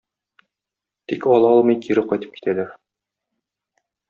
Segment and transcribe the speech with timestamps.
[1.13, 2.75] Тик ала алмый кире кайтып китәләр.